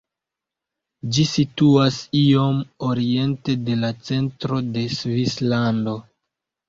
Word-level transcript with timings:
Ĝi 1.17 1.25
situas 1.31 1.99
iom 2.21 2.57
oriente 2.87 3.55
de 3.69 3.77
la 3.85 3.95
centro 4.09 4.63
de 4.75 4.89
Svislando. 4.99 5.95